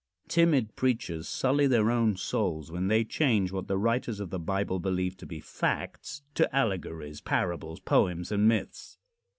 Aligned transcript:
Timid 0.27 0.75
preachers 0.75 1.27
sully 1.29 1.67
their 1.67 1.91
own 1.91 2.17
souls 2.17 2.71
when 2.71 2.87
they 2.87 3.03
change 3.03 3.51
what 3.51 3.67
the 3.67 3.77
writers 3.77 4.19
of 4.19 4.31
the 4.31 4.39
Bible 4.39 4.79
believed 4.79 5.19
to 5.19 5.27
be 5.27 5.39
facts 5.39 6.23
to 6.33 6.49
allegories, 6.55 7.21
parables, 7.21 7.79
poems 7.79 8.31
and 8.31 8.47
myths. 8.47 8.97